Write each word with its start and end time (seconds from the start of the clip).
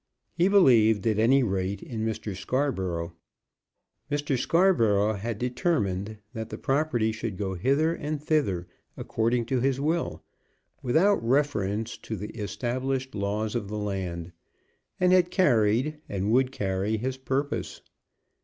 He 0.33 0.47
believed, 0.47 1.05
at 1.05 1.19
any 1.19 1.43
rate, 1.43 1.83
in 1.83 2.03
Mr. 2.03 2.35
Scarborough. 2.35 3.13
Mr. 4.09 4.35
Scarborough 4.35 5.13
had 5.13 5.37
determined 5.37 6.17
that 6.33 6.49
the 6.49 6.57
property 6.57 7.11
should 7.11 7.37
go 7.37 7.53
hither 7.53 7.93
and 7.93 8.19
thither 8.19 8.67
according 8.97 9.45
to 9.45 9.59
his 9.59 9.79
will, 9.79 10.23
without 10.81 11.23
reference 11.23 11.99
to 11.99 12.15
the 12.15 12.29
established 12.29 13.13
laws 13.13 13.53
of 13.53 13.67
the 13.67 13.77
land, 13.77 14.31
and 14.99 15.11
had 15.13 15.29
carried, 15.29 15.99
and 16.09 16.31
would 16.31 16.51
carry 16.51 16.97
his 16.97 17.17
purpose. 17.17 17.83